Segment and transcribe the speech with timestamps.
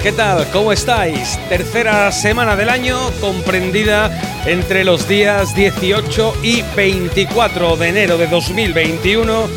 [0.00, 0.48] ¿Qué tal?
[0.52, 1.38] ¿Cómo estáis?
[1.48, 4.10] Tercera semana del año comprendida
[4.46, 9.48] entre los días 18 y 24 de enero de 2021.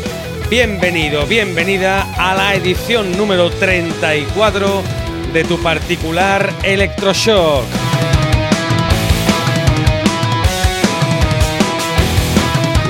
[0.50, 4.82] Bienvenido, bienvenida a la edición número 34
[5.32, 7.64] de tu particular Electroshock.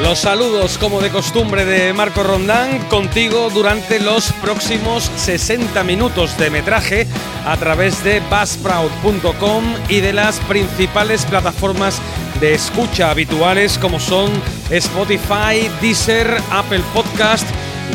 [0.06, 6.48] Los saludos como de costumbre de Marco Rondán contigo durante los próximos 60 minutos de
[6.48, 7.08] metraje
[7.44, 12.00] a través de buzzsprout.com y de las principales plataformas
[12.38, 14.30] de escucha habituales como son
[14.70, 17.48] Spotify, Deezer, Apple Podcast,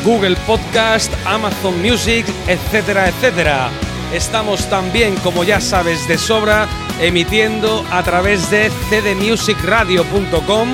[0.03, 3.69] Google Podcast, Amazon Music, etcétera, etcétera.
[4.13, 6.67] Estamos también, como ya sabes de sobra,
[6.99, 10.73] emitiendo a través de cdmusicradio.com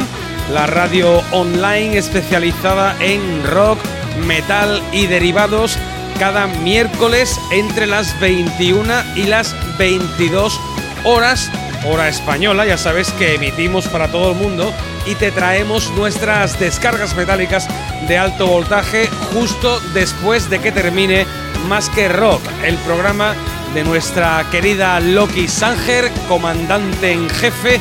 [0.52, 3.80] la radio online especializada en rock,
[4.26, 5.78] metal y derivados
[6.20, 10.59] cada miércoles entre las 21 y las 22
[11.04, 11.52] horas,
[11.86, 14.73] hora española, ya sabes que emitimos para todo el mundo
[15.06, 17.67] y te traemos nuestras descargas metálicas
[18.08, 21.26] de alto voltaje justo después de que termine
[21.67, 23.36] Más que Rock, el programa
[23.73, 27.80] de nuestra querida Loki Sanger, comandante en jefe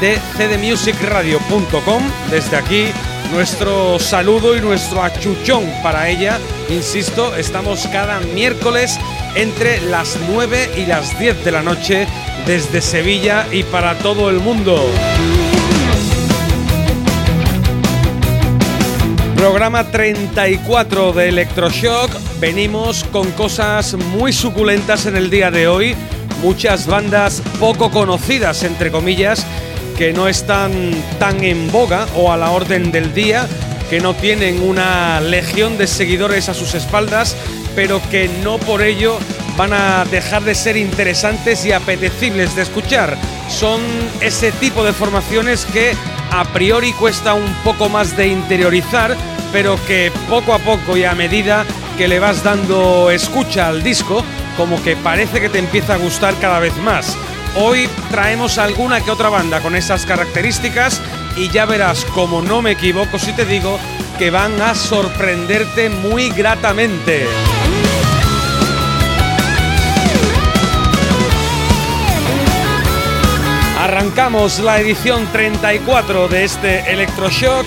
[0.00, 2.02] de cdmusicradio.com.
[2.30, 2.86] Desde aquí,
[3.32, 6.38] nuestro saludo y nuestro achuchón para ella.
[6.68, 8.98] Insisto, estamos cada miércoles
[9.34, 12.06] entre las 9 y las 10 de la noche
[12.46, 14.82] desde Sevilla y para todo el mundo.
[19.36, 22.10] Programa 34 de Electroshock.
[22.40, 25.94] Venimos con cosas muy suculentas en el día de hoy.
[26.42, 29.46] Muchas bandas poco conocidas, entre comillas,
[29.96, 30.72] que no están
[31.18, 33.46] tan en boga o a la orden del día,
[33.88, 37.36] que no tienen una legión de seguidores a sus espaldas,
[37.74, 39.18] pero que no por ello
[39.56, 43.16] van a dejar de ser interesantes y apetecibles de escuchar.
[43.48, 43.80] Son
[44.20, 45.92] ese tipo de formaciones que
[46.30, 49.16] a priori cuesta un poco más de interiorizar,
[49.52, 51.64] pero que poco a poco y a medida
[51.96, 54.22] que le vas dando escucha al disco,
[54.56, 57.16] como que parece que te empieza a gustar cada vez más.
[57.58, 61.00] Hoy traemos alguna que otra banda con esas características
[61.36, 63.78] y ya verás, como no me equivoco si te digo,
[64.18, 67.26] que van a sorprenderte muy gratamente.
[73.80, 77.64] Arrancamos la edición 34 de este Electroshock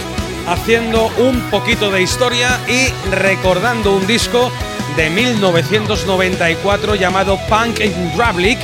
[0.47, 4.51] haciendo un poquito de historia y recordando un disco
[4.95, 8.59] de 1994 llamado Punk in Drablick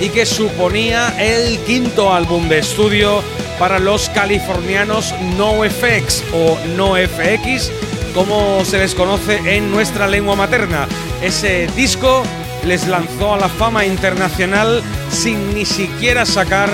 [0.00, 3.22] y que suponía el quinto álbum de estudio
[3.58, 7.70] para los californianos NoFX o NoFX,
[8.14, 10.88] como se les conoce en nuestra lengua materna.
[11.22, 12.22] Ese disco
[12.64, 16.70] les lanzó a la fama internacional sin ni siquiera sacar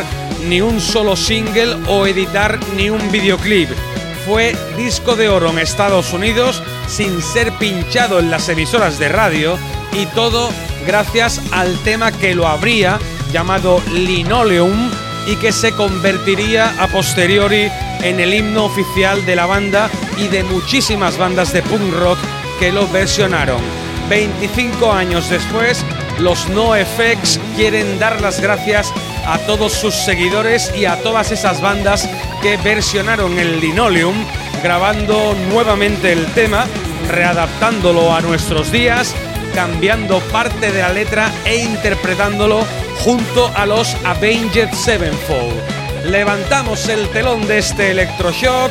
[0.49, 3.69] ni un solo single o editar ni un videoclip.
[4.25, 9.59] Fue disco de oro en Estados Unidos sin ser pinchado en las emisoras de radio
[9.93, 10.51] y todo
[10.87, 12.99] gracias al tema que lo abría
[13.37, 14.91] llamado Linoleum
[15.27, 17.71] y que se convertiría a posteriori
[18.03, 22.19] en el himno oficial de la banda y de muchísimas bandas de punk rock
[22.59, 23.61] que lo versionaron.
[24.09, 25.85] 25 años después,
[26.19, 28.91] los NoFX quieren dar las gracias
[29.27, 32.09] a todos sus seguidores y a todas esas bandas
[32.41, 34.17] que versionaron el Linoleum,
[34.63, 36.65] grabando nuevamente el tema,
[37.11, 39.15] readaptándolo a nuestros días,
[39.57, 42.63] cambiando parte de la letra e interpretándolo
[42.99, 46.05] junto a los Avenged Sevenfold.
[46.05, 48.71] Levantamos el telón de este electroshock,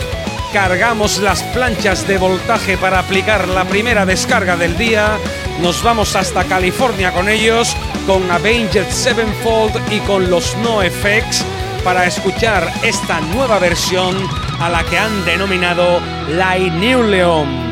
[0.54, 5.18] cargamos las planchas de voltaje para aplicar la primera descarga del día,
[5.60, 11.44] nos vamos hasta California con ellos, con Avenged Sevenfold y con los NoFX
[11.84, 14.16] para escuchar esta nueva versión
[14.60, 16.00] a la que han denominado
[16.30, 17.65] La Leon.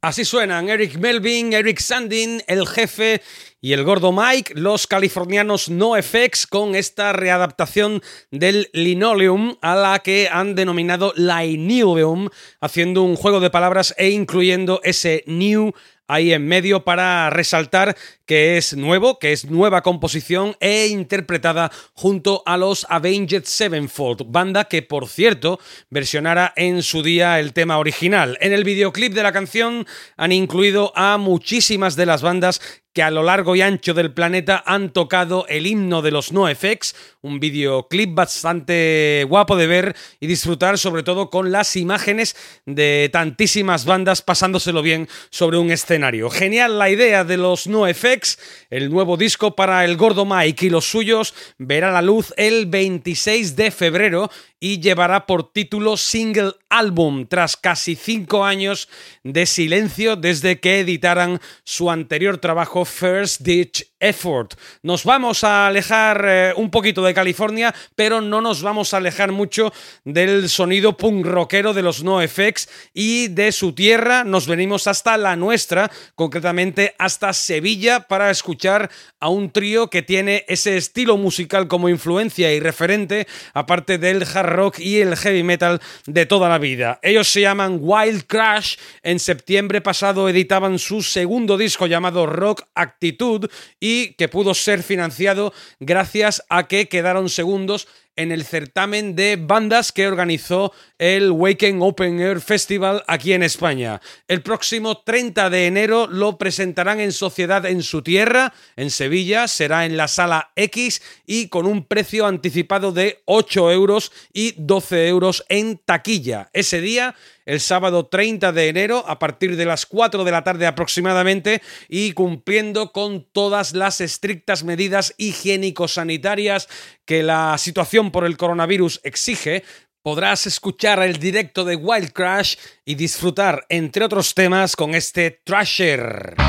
[0.00, 3.20] Así suenan Eric Melvin, Eric Sandin, el jefe
[3.60, 8.00] y el gordo Mike, los californianos NoFX, con esta readaptación
[8.30, 12.28] del Linoleum a la que han denominado Linoleum,
[12.60, 15.72] haciendo un juego de palabras e incluyendo ese new
[16.08, 17.96] ahí en medio para resaltar
[18.26, 24.64] que es nuevo, que es nueva composición e interpretada junto a los Avenged Sevenfold, banda
[24.64, 25.60] que por cierto
[25.90, 28.36] versionara en su día el tema original.
[28.40, 32.60] En el videoclip de la canción han incluido a muchísimas de las bandas
[32.92, 36.96] que a lo largo y ancho del planeta han tocado el himno de los NoFX,
[37.20, 43.84] un videoclip bastante guapo de ver y disfrutar sobre todo con las imágenes de tantísimas
[43.84, 46.30] bandas pasándoselo bien sobre un escenario.
[46.30, 48.38] Genial la idea de los NoFX
[48.70, 53.56] el nuevo disco para el gordo Mike y los suyos verá la luz el 26
[53.56, 58.88] de febrero y llevará por título Single Album tras casi cinco años
[59.22, 64.54] de silencio desde que editaran su anterior trabajo First Ditch Effort.
[64.82, 69.32] Nos vamos a alejar eh, un poquito de California, pero no nos vamos a alejar
[69.32, 69.72] mucho
[70.04, 74.22] del sonido punk rockero de los NoFX y de su tierra.
[74.22, 80.44] Nos venimos hasta la nuestra, concretamente hasta Sevilla, para escuchar a un trío que tiene
[80.46, 85.80] ese estilo musical como influencia y referente, aparte del hard rock y el heavy metal
[86.06, 87.00] de toda la vida.
[87.02, 88.76] Ellos se llaman Wild Crash.
[89.02, 93.48] En septiembre pasado editaban su segundo disco llamado Rock Actitude
[93.80, 97.86] y que pudo ser financiado gracias a que quedaron segundos
[98.18, 104.00] en el certamen de bandas que organizó el Waken Open Air Festival aquí en España.
[104.26, 109.86] El próximo 30 de enero lo presentarán en sociedad en su tierra, en Sevilla, será
[109.86, 115.44] en la sala X y con un precio anticipado de 8 euros y 12 euros
[115.48, 116.50] en taquilla.
[116.52, 117.14] Ese día
[117.48, 122.12] el sábado 30 de enero a partir de las 4 de la tarde aproximadamente y
[122.12, 126.68] cumpliendo con todas las estrictas medidas higiénico-sanitarias
[127.06, 129.62] que la situación por el coronavirus exige,
[130.02, 136.47] podrás escuchar el directo de Wild Crash y disfrutar, entre otros temas, con este Trasher.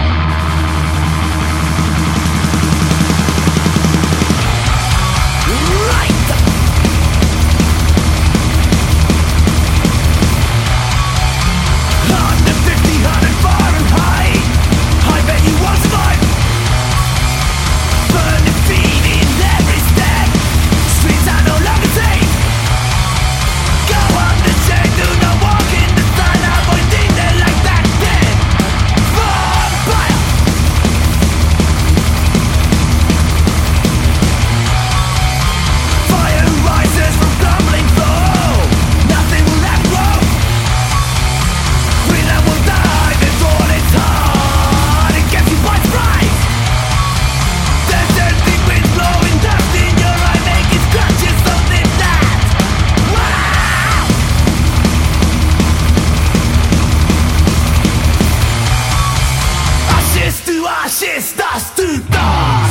[61.75, 62.68] Justice!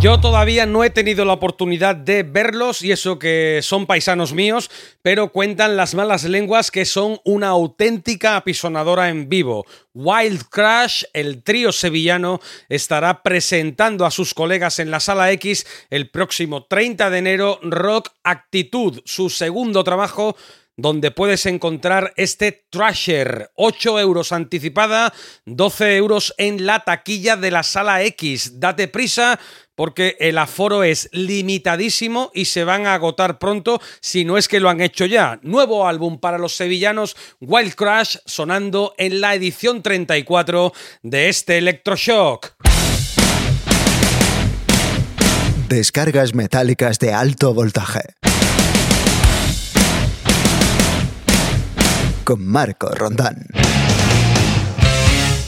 [0.00, 4.70] Yo todavía no he tenido la oportunidad de verlos y eso que son paisanos míos,
[5.02, 9.66] pero cuentan las malas lenguas que son una auténtica apisonadora en vivo.
[9.94, 12.38] Wild Crash, el trío sevillano,
[12.68, 18.10] estará presentando a sus colegas en la Sala X el próximo 30 de enero Rock
[18.22, 20.36] Actitud, su segundo trabajo
[20.78, 23.50] donde puedes encontrar este Trasher.
[23.56, 25.12] 8 euros anticipada,
[25.44, 28.60] 12 euros en la taquilla de la sala X.
[28.60, 29.38] Date prisa
[29.74, 34.60] porque el aforo es limitadísimo y se van a agotar pronto si no es que
[34.60, 35.40] lo han hecho ya.
[35.42, 42.54] Nuevo álbum para los sevillanos, Wild Crash, sonando en la edición 34 de este Electroshock.
[45.68, 48.14] Descargas metálicas de alto voltaje.
[52.28, 53.46] Con Marco Rondán.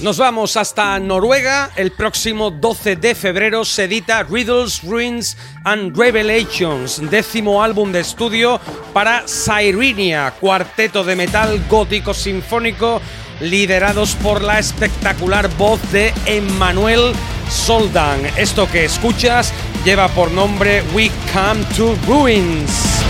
[0.03, 1.73] Nos vamos hasta Noruega.
[1.77, 8.59] El próximo 12 de febrero se edita Riddles, Ruins and Revelations, décimo álbum de estudio
[8.95, 13.03] para Sirenia, cuarteto de metal gótico sinfónico
[13.41, 17.13] liderados por la espectacular voz de Emmanuel
[17.51, 18.25] Soldan.
[18.39, 19.53] Esto que escuchas
[19.85, 23.01] lleva por nombre We Come to Ruins.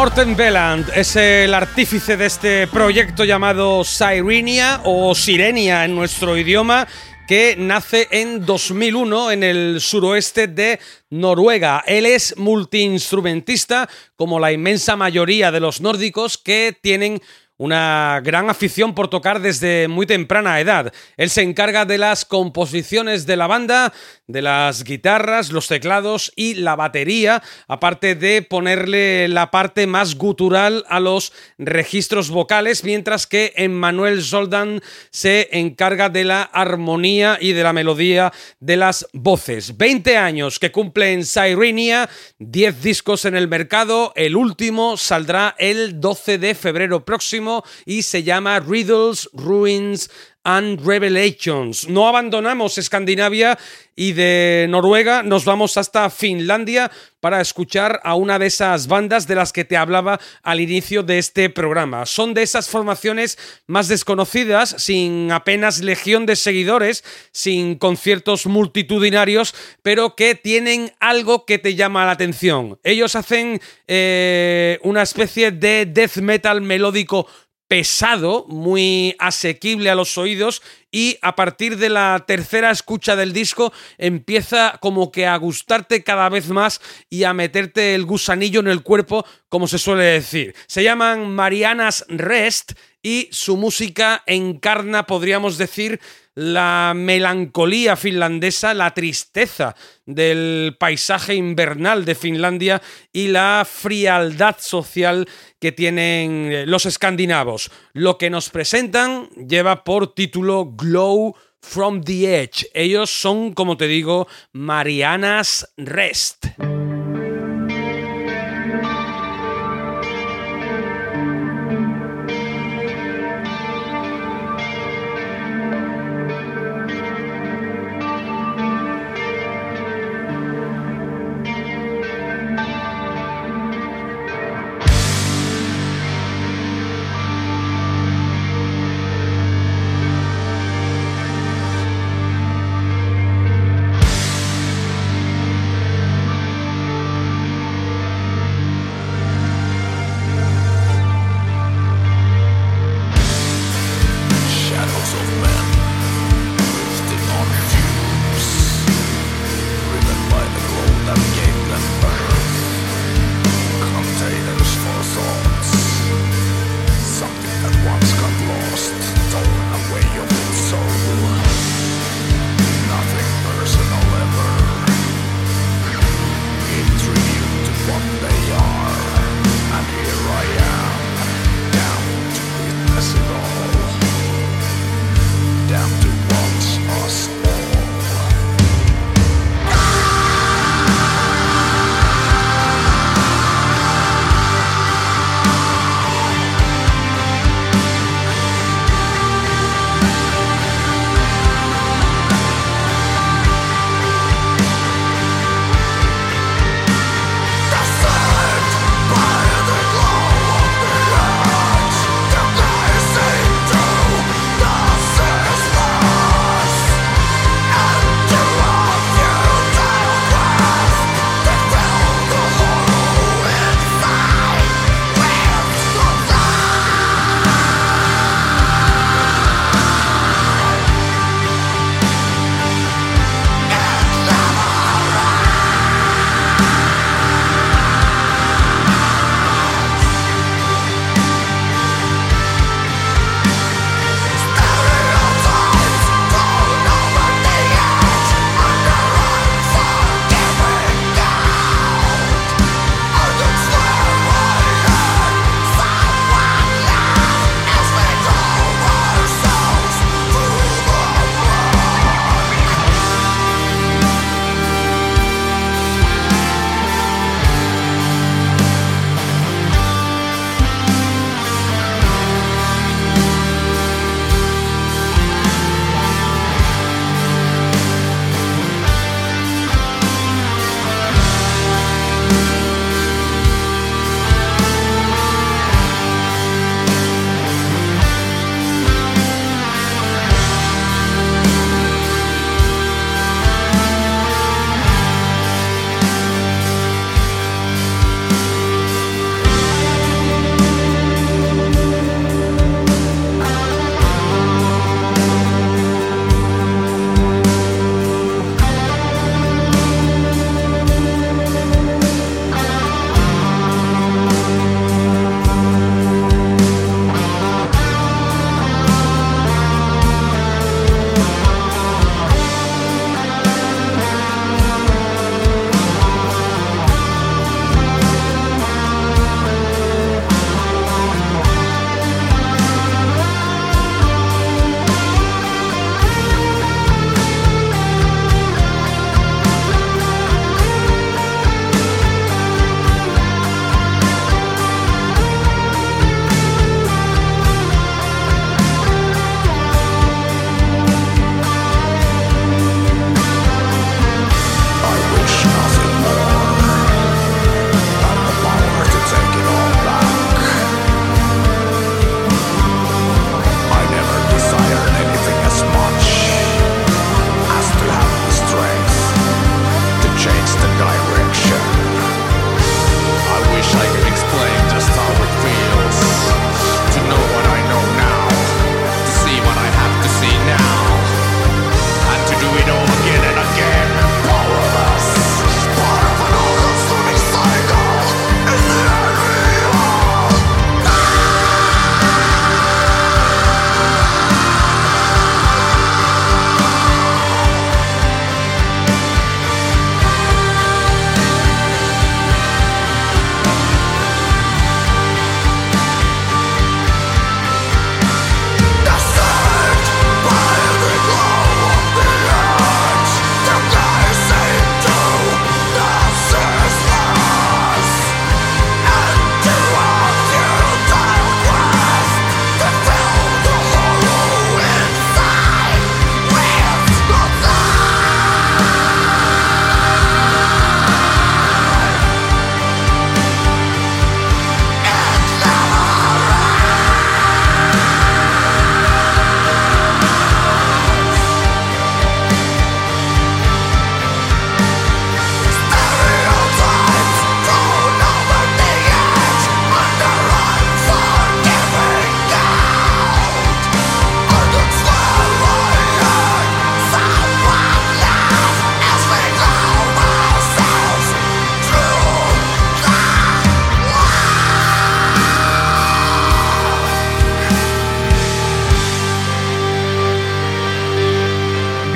[0.00, 6.88] Morten Veland es el artífice de este proyecto llamado Sirenia o Sirenia en nuestro idioma
[7.28, 11.84] que nace en 2001 en el suroeste de Noruega.
[11.86, 17.20] Él es multiinstrumentista, como la inmensa mayoría de los nórdicos que tienen
[17.60, 20.94] una gran afición por tocar desde muy temprana edad.
[21.18, 23.92] Él se encarga de las composiciones de la banda,
[24.26, 30.86] de las guitarras, los teclados y la batería, aparte de ponerle la parte más gutural
[30.88, 37.62] a los registros vocales, mientras que Emmanuel Soldan se encarga de la armonía y de
[37.62, 39.76] la melodía de las voces.
[39.76, 46.00] 20 años que cumple en Sirenia, 10 discos en el mercado, el último saldrá el
[46.00, 47.49] 12 de febrero próximo
[47.84, 50.10] y se llama Riddles, Ruins
[50.44, 51.88] and Revelations.
[51.88, 53.58] No abandonamos Escandinavia
[53.94, 59.34] y de Noruega nos vamos hasta Finlandia para escuchar a una de esas bandas de
[59.34, 62.06] las que te hablaba al inicio de este programa.
[62.06, 70.16] Son de esas formaciones más desconocidas, sin apenas legión de seguidores, sin conciertos multitudinarios, pero
[70.16, 72.78] que tienen algo que te llama la atención.
[72.82, 77.26] Ellos hacen eh, una especie de death metal melódico
[77.70, 83.72] pesado, muy asequible a los oídos y a partir de la tercera escucha del disco
[83.98, 88.82] empieza como que a gustarte cada vez más y a meterte el gusanillo en el
[88.82, 90.54] cuerpo, como se suele decir.
[90.66, 92.72] Se llaman Marianas Rest
[93.02, 96.00] y su música encarna, podríamos decir,
[96.34, 99.74] la melancolía finlandesa, la tristeza
[100.06, 102.80] del paisaje invernal de Finlandia
[103.12, 107.70] y la frialdad social que tienen eh, los escandinavos.
[107.92, 112.66] Lo que nos presentan lleva por título Glow from the Edge.
[112.74, 116.46] Ellos son, como te digo, Marianas Rest.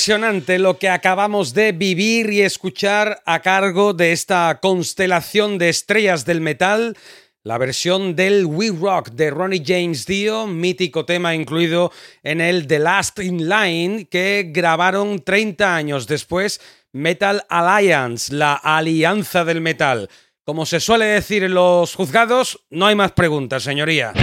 [0.01, 6.25] Impresionante lo que acabamos de vivir y escuchar a cargo de esta constelación de estrellas
[6.25, 6.97] del metal.
[7.43, 11.93] La versión del We Rock de Ronnie James Dio, mítico tema incluido
[12.23, 19.45] en el The Last in Line, que grabaron 30 años después Metal Alliance, la alianza
[19.45, 20.09] del metal.
[20.47, 24.15] Como se suele decir en los juzgados, no hay más preguntas, señoría.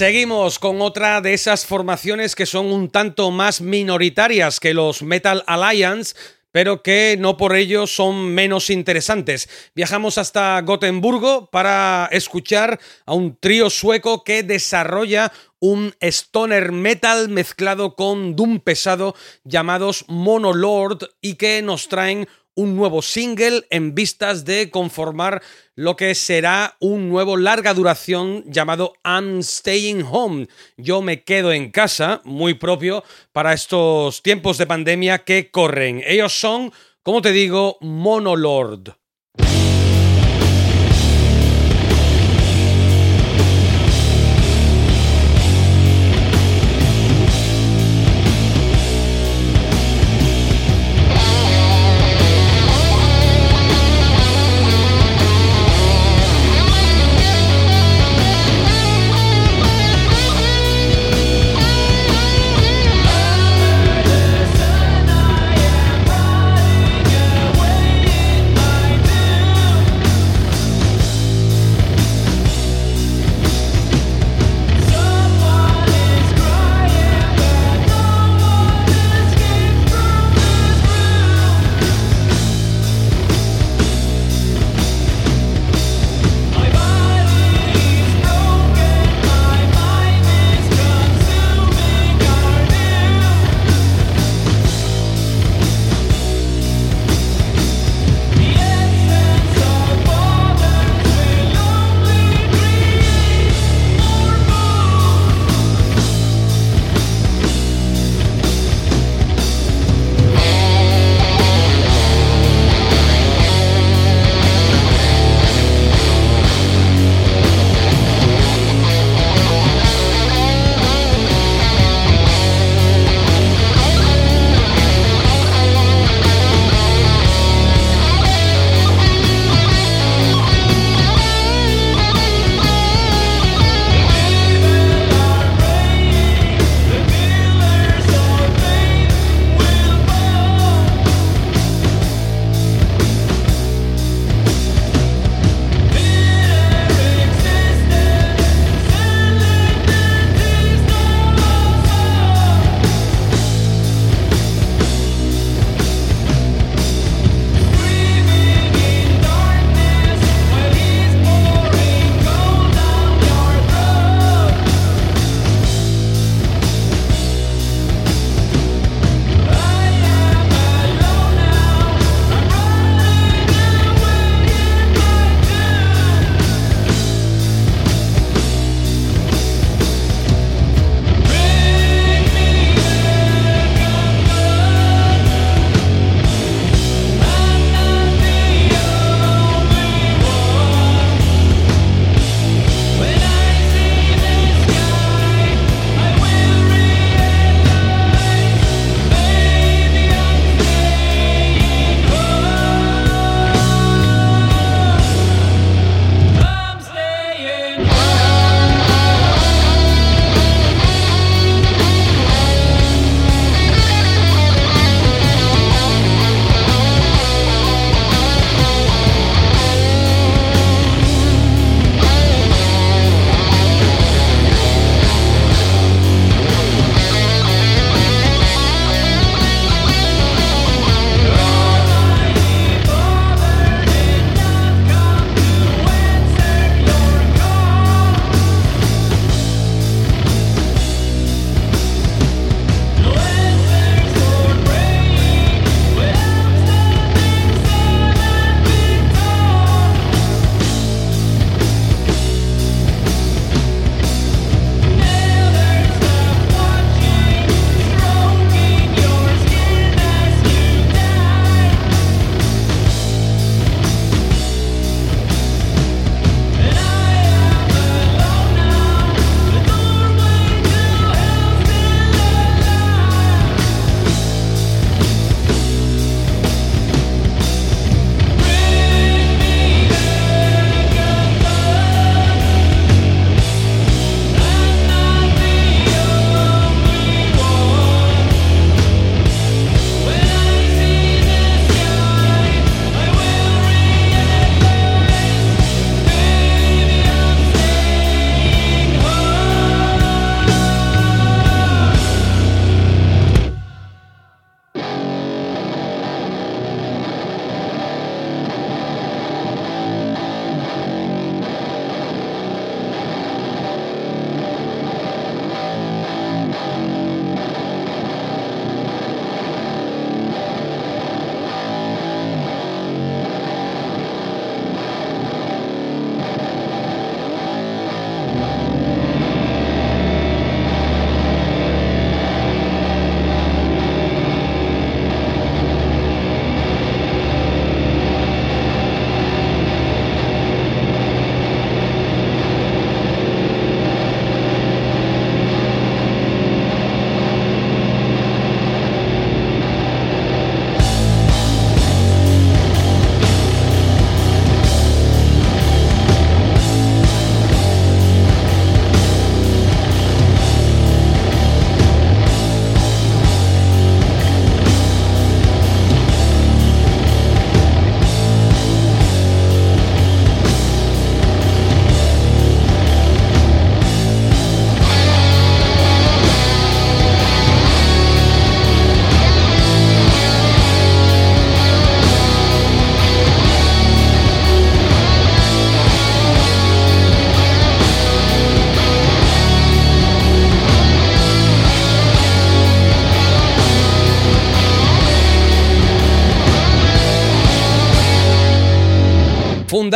[0.00, 5.44] Seguimos con otra de esas formaciones que son un tanto más minoritarias que los Metal
[5.46, 6.16] Alliance,
[6.52, 9.50] pero que no por ello son menos interesantes.
[9.74, 17.94] Viajamos hasta Gotemburgo para escuchar a un trío sueco que desarrolla un stoner metal mezclado
[17.94, 24.70] con doom pesado llamados Monolord y que nos traen un nuevo single en vistas de
[24.70, 25.42] conformar
[25.74, 30.48] lo que será un nuevo larga duración llamado I'm Staying Home.
[30.76, 36.02] Yo me quedo en casa, muy propio para estos tiempos de pandemia que corren.
[36.06, 36.72] Ellos son,
[37.02, 38.99] como te digo, Monolord.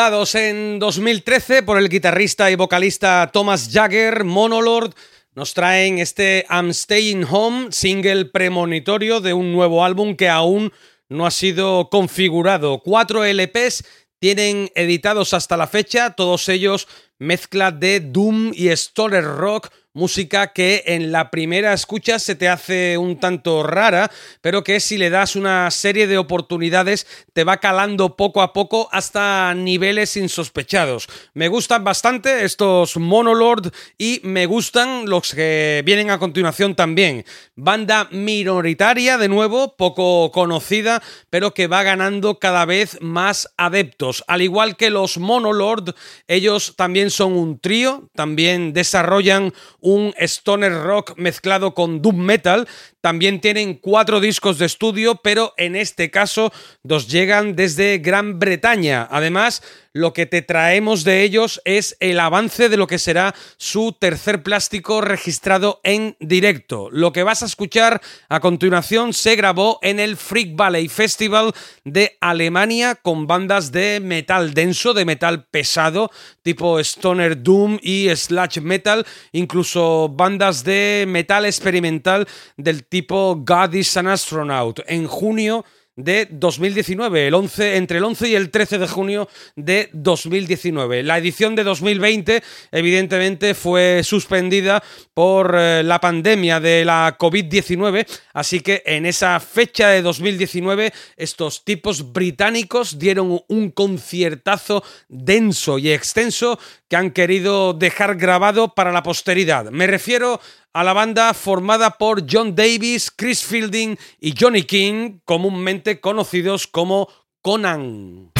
[0.07, 4.93] En 2013 por el guitarrista y vocalista Thomas Jagger, Monolord
[5.35, 10.75] nos traen este I'm Staying Home, single premonitorio de un nuevo álbum que aún
[11.09, 12.81] no ha sido configurado.
[12.81, 13.87] Cuatro LPs
[14.19, 16.87] tienen editados hasta la fecha, todos ellos
[17.19, 22.99] mezcla de Doom y Stoner Rock música que en la primera escucha se te hace
[22.99, 28.17] un tanto rara, pero que si le das una serie de oportunidades te va calando
[28.17, 31.07] poco a poco hasta niveles insospechados.
[31.33, 37.25] Me gustan bastante estos Monolord y me gustan los que vienen a continuación también.
[37.55, 44.25] Banda minoritaria de nuevo, poco conocida, pero que va ganando cada vez más adeptos.
[44.27, 45.95] Al igual que los Monolord,
[46.27, 49.53] ellos también son un trío, también desarrollan
[49.85, 52.67] un stoner rock mezclado con doom metal.
[53.03, 59.07] También tienen cuatro discos de estudio, pero en este caso nos llegan desde Gran Bretaña.
[59.11, 59.63] Además,
[59.95, 64.43] lo que te traemos de ellos es el avance de lo que será su tercer
[64.43, 66.89] plástico registrado en directo.
[66.91, 71.53] Lo que vas a escuchar a continuación se grabó en el Freak Valley Festival
[71.85, 76.11] de Alemania con bandas de metal denso, de metal pesado,
[76.43, 82.27] tipo Stoner Doom y Slash Metal, incluso bandas de metal experimental
[82.57, 84.81] del tipo God is an Astronaut.
[84.89, 85.65] En junio
[85.97, 91.03] de 2019, el 11, entre el 11 y el 13 de junio de 2019.
[91.03, 92.43] La edición de 2020
[92.73, 94.83] evidentemente fue suspendida
[95.15, 101.65] por eh, la pandemia de la COVID-19, así que en esa fecha de 2019 estos
[101.65, 109.03] tipos británicos dieron un conciertazo denso y extenso que han querido dejar grabado para la
[109.03, 109.71] posteridad.
[109.71, 110.41] Me refiero
[110.75, 117.09] a la banda formada por John Davis, Chris Fielding y Johnny King, comúnmente conocidos como
[117.43, 118.34] Conan.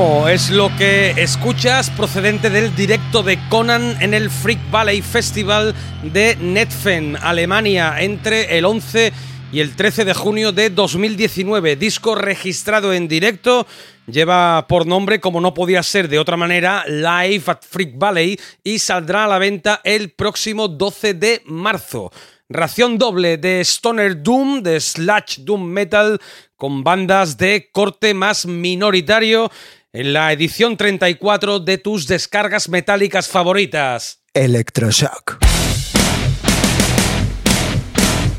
[0.00, 6.36] Es lo que escuchas procedente del directo de Conan en el Freak Valley Festival de
[6.40, 9.12] Netfen, Alemania, entre el 11
[9.52, 11.76] y el 13 de junio de 2019.
[11.76, 13.66] Disco registrado en directo.
[14.06, 18.78] Lleva por nombre, como no podía ser de otra manera, Live at Freak Valley y
[18.78, 22.10] saldrá a la venta el próximo 12 de marzo.
[22.48, 26.18] Ración doble de Stoner Doom, de Slash Doom Metal,
[26.56, 29.50] con bandas de corte más minoritario
[29.92, 34.22] en la edición 34 de tus descargas metálicas favoritas.
[34.34, 35.38] Electroshock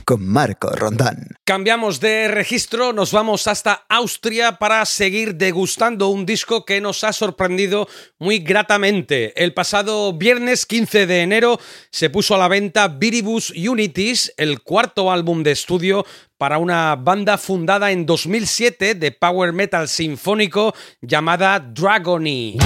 [0.03, 1.27] con Marco Rondán.
[1.45, 7.13] Cambiamos de registro, nos vamos hasta Austria para seguir degustando un disco que nos ha
[7.13, 7.87] sorprendido
[8.19, 9.33] muy gratamente.
[9.41, 11.59] El pasado viernes 15 de enero
[11.91, 16.05] se puso a la venta Viribus Unities, el cuarto álbum de estudio
[16.37, 22.57] para una banda fundada en 2007 de power metal sinfónico llamada Dragony.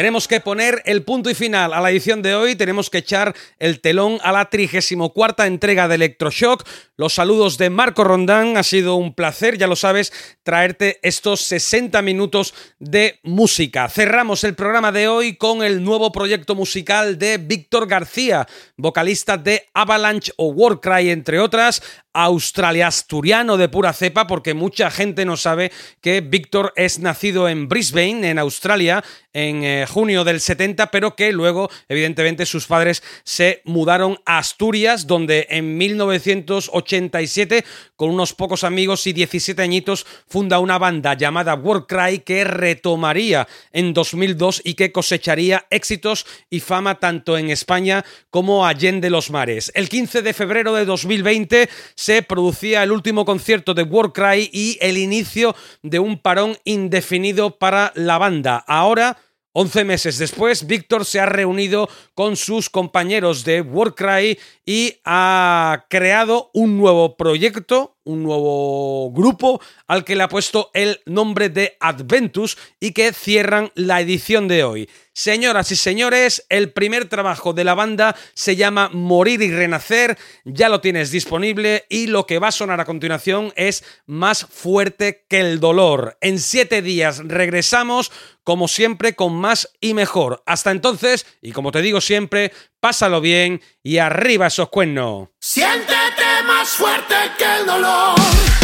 [0.00, 3.36] Tenemos que poner el punto y final a la edición de hoy, tenemos que echar
[3.58, 6.66] el telón a la 34 entrega de Electroshock.
[6.96, 10.10] Los saludos de Marco Rondán, ha sido un placer, ya lo sabes,
[10.42, 13.90] traerte estos 60 minutos de música.
[13.90, 18.48] Cerramos el programa de hoy con el nuevo proyecto musical de Víctor García,
[18.78, 21.82] vocalista de Avalanche o Warcry, entre otras
[22.12, 28.30] australia-asturiano de pura cepa, porque mucha gente no sabe que Víctor es nacido en Brisbane,
[28.30, 34.18] en Australia, en eh, junio del 70, pero que luego, evidentemente, sus padres se mudaron
[34.26, 41.14] a Asturias, donde en 1987, con unos pocos amigos y 17 añitos, funda una banda
[41.14, 48.04] llamada Warcry que retomaría en 2002 y que cosecharía éxitos y fama tanto en España
[48.30, 49.70] como allende los mares.
[49.74, 51.68] El 15 de febrero de 2020
[52.00, 57.92] se producía el último concierto de Warcry y el inicio de un parón indefinido para
[57.94, 58.64] la banda.
[58.66, 59.18] Ahora
[59.52, 66.50] 11 meses después, Víctor se ha reunido con sus compañeros de Warcry y ha creado
[66.54, 72.56] un nuevo proyecto, un nuevo grupo al que le ha puesto el nombre de Adventus
[72.80, 74.88] y que cierran la edición de hoy.
[75.20, 80.16] Señoras y señores, el primer trabajo de la banda se llama Morir y Renacer,
[80.46, 85.26] ya lo tienes disponible y lo que va a sonar a continuación es Más fuerte
[85.28, 86.16] que el dolor.
[86.22, 88.10] En siete días regresamos,
[88.44, 90.42] como siempre, con más y mejor.
[90.46, 92.50] Hasta entonces, y como te digo siempre,
[92.80, 95.28] pásalo bien y arriba esos cuernos.
[95.38, 98.59] Siéntete más fuerte que el dolor.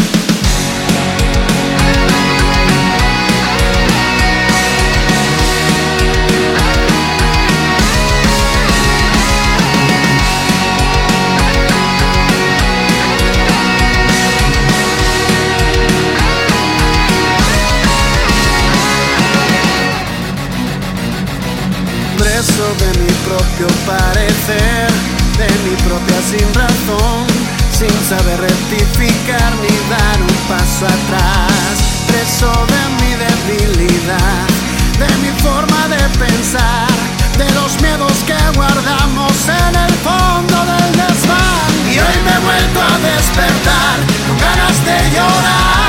[23.85, 24.87] Parecer,
[25.37, 27.25] de mi propia sin razón,
[27.71, 32.05] sin saber rectificar ni dar un paso atrás.
[32.07, 34.47] Preso de mi debilidad,
[34.99, 36.87] de mi forma de pensar,
[37.37, 41.71] de los miedos que guardamos en el fondo del desván.
[41.91, 43.95] Y hoy me he vuelto a despertar
[44.27, 45.86] con ganas de llorar,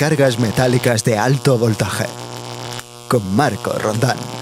[0.00, 2.06] Descargas metálicas de alto voltaje.
[3.06, 4.39] Con Marco Rondán.